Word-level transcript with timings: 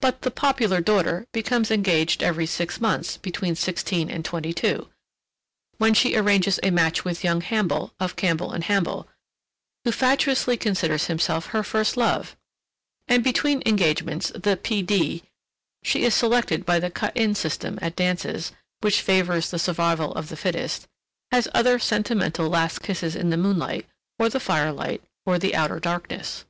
But 0.00 0.22
the 0.22 0.30
Popular 0.30 0.80
Daughter 0.80 1.26
becomes 1.32 1.72
engaged 1.72 2.22
every 2.22 2.46
six 2.46 2.80
months 2.80 3.16
between 3.16 3.56
sixteen 3.56 4.08
and 4.08 4.24
twenty 4.24 4.52
two, 4.52 4.88
when 5.78 5.94
she 5.94 6.14
arranges 6.14 6.60
a 6.62 6.70
match 6.70 7.04
with 7.04 7.24
young 7.24 7.40
Hambell, 7.40 7.90
of 7.98 8.14
Cambell 8.14 8.52
& 8.52 8.52
Hambell, 8.62 9.08
who 9.82 9.90
fatuously 9.90 10.56
considers 10.56 11.06
himself 11.06 11.46
her 11.46 11.64
first 11.64 11.96
love, 11.96 12.36
and 13.08 13.24
between 13.24 13.60
engagements 13.66 14.30
the 14.32 14.56
P. 14.56 14.80
D. 14.80 15.24
(she 15.82 16.04
is 16.04 16.14
selected 16.14 16.64
by 16.64 16.78
the 16.78 16.88
cut 16.88 17.16
in 17.16 17.34
system 17.34 17.80
at 17.82 17.96
dances, 17.96 18.52
which 18.80 19.02
favors 19.02 19.50
the 19.50 19.58
survival 19.58 20.12
of 20.12 20.28
the 20.28 20.36
fittest) 20.36 20.86
has 21.32 21.48
other 21.52 21.80
sentimental 21.80 22.46
last 22.48 22.80
kisses 22.80 23.16
in 23.16 23.30
the 23.30 23.36
moonlight, 23.36 23.88
or 24.20 24.28
the 24.28 24.38
firelight, 24.38 25.02
or 25.26 25.36
the 25.36 25.56
outer 25.56 25.80
darkness. 25.80 26.44